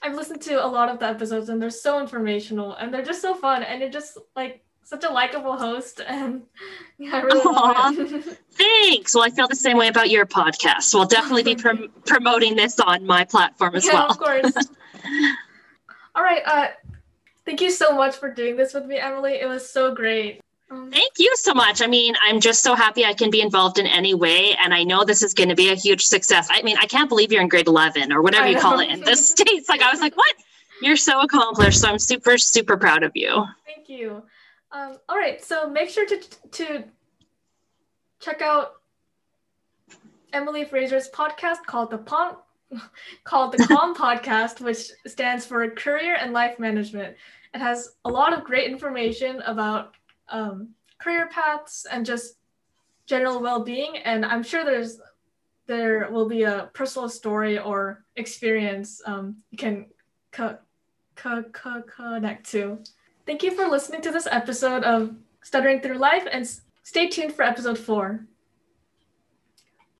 I've 0.01 0.15
listened 0.15 0.41
to 0.43 0.63
a 0.63 0.67
lot 0.67 0.89
of 0.89 0.99
the 0.99 1.07
episodes 1.07 1.49
and 1.49 1.61
they're 1.61 1.69
so 1.69 1.99
informational 1.99 2.75
and 2.75 2.93
they're 2.93 3.03
just 3.03 3.21
so 3.21 3.33
fun 3.33 3.63
and 3.63 3.81
you're 3.81 3.89
just 3.89 4.17
like 4.35 4.63
such 4.83 5.03
a 5.03 5.09
likable 5.09 5.57
host 5.57 6.01
and 6.07 6.43
yeah, 6.97 7.15
I 7.15 7.21
really 7.21 7.43
love 7.43 7.99
it. 7.99 8.39
Thanks. 8.51 9.13
Well, 9.15 9.23
I 9.23 9.29
feel 9.29 9.47
the 9.47 9.55
same 9.55 9.77
way 9.77 9.87
about 9.87 10.09
your 10.09 10.25
podcast. 10.25 10.83
So 10.83 10.99
I'll 10.99 11.07
definitely 11.07 11.43
be 11.43 11.55
prom- 11.55 11.89
promoting 12.05 12.55
this 12.55 12.79
on 12.79 13.05
my 13.05 13.25
platform 13.25 13.75
as 13.75 13.85
yeah, 13.85 13.93
well. 13.93 14.07
of 14.11 14.17
course. 14.17 14.53
All 16.15 16.23
right. 16.23 16.41
Uh, 16.45 16.67
thank 17.45 17.61
you 17.61 17.69
so 17.69 17.93
much 17.93 18.15
for 18.15 18.33
doing 18.33 18.55
this 18.55 18.73
with 18.73 18.85
me, 18.85 18.97
Emily. 18.97 19.33
It 19.33 19.47
was 19.47 19.69
so 19.69 19.93
great. 19.93 20.41
Um, 20.69 20.91
Thank 20.91 21.13
you 21.17 21.33
so 21.37 21.53
much. 21.53 21.81
I 21.81 21.87
mean, 21.87 22.15
I'm 22.21 22.39
just 22.39 22.61
so 22.61 22.75
happy 22.75 23.05
I 23.05 23.13
can 23.13 23.29
be 23.29 23.41
involved 23.41 23.79
in 23.79 23.87
any 23.87 24.13
way. 24.13 24.55
And 24.61 24.73
I 24.73 24.83
know 24.83 25.05
this 25.05 25.23
is 25.23 25.33
going 25.33 25.49
to 25.49 25.55
be 25.55 25.69
a 25.69 25.75
huge 25.75 26.05
success. 26.05 26.47
I 26.51 26.61
mean, 26.61 26.77
I 26.79 26.85
can't 26.85 27.07
believe 27.07 27.31
you're 27.31 27.41
in 27.41 27.47
grade 27.47 27.67
11 27.67 28.11
or 28.11 28.21
whatever 28.21 28.47
you 28.47 28.59
call 28.59 28.79
it 28.79 28.89
in 28.89 29.01
the 29.01 29.15
States. 29.15 29.69
Like, 29.69 29.81
I 29.81 29.89
was 29.89 30.01
like, 30.01 30.17
what? 30.17 30.35
You're 30.81 30.97
so 30.97 31.21
accomplished. 31.21 31.79
So 31.79 31.89
I'm 31.89 31.99
super, 31.99 32.37
super 32.37 32.77
proud 32.77 33.03
of 33.03 33.13
you. 33.15 33.45
Thank 33.65 33.89
you. 33.89 34.23
Um, 34.71 34.97
all 35.07 35.17
right. 35.17 35.43
So 35.43 35.69
make 35.69 35.89
sure 35.89 36.05
to, 36.05 36.19
to 36.51 36.83
check 38.19 38.41
out 38.41 38.73
Emily 40.33 40.65
Fraser's 40.65 41.09
podcast 41.09 41.63
called 41.65 41.91
the 41.91 41.97
Pon 41.97 42.35
called 43.23 43.53
the 43.53 43.65
Calm 43.65 43.95
Podcast, 43.95 44.59
which 44.59 44.91
stands 45.05 45.45
for 45.45 45.69
Career 45.69 46.17
and 46.19 46.33
Life 46.33 46.59
Management. 46.59 47.15
It 47.53 47.59
has 47.59 47.95
a 48.03 48.09
lot 48.09 48.33
of 48.33 48.43
great 48.43 48.69
information 48.69 49.41
about 49.45 49.96
um, 50.29 50.69
career 50.99 51.27
paths 51.27 51.85
and 51.91 52.05
just 52.05 52.37
general 53.05 53.41
well-being. 53.41 53.97
And 53.97 54.25
I'm 54.25 54.43
sure 54.43 54.63
there's 54.63 54.99
there 55.67 56.09
will 56.09 56.27
be 56.27 56.43
a 56.43 56.69
personal 56.73 57.09
story 57.09 57.59
or 57.59 58.05
experience 58.15 59.01
um, 59.05 59.35
you 59.51 59.57
can 59.57 59.85
co- 60.31 60.57
co- 61.15 61.43
co- 61.51 61.83
connect 61.83 62.49
to. 62.51 62.79
Thank 63.25 63.43
you 63.43 63.51
for 63.51 63.67
listening 63.67 64.01
to 64.01 64.11
this 64.11 64.27
episode 64.31 64.83
of 64.83 65.13
Stuttering 65.43 65.81
Through 65.81 65.97
Life 65.97 66.25
and 66.31 66.47
stay 66.83 67.07
tuned 67.09 67.33
for 67.33 67.43
episode 67.43 67.77
four. 67.77 68.25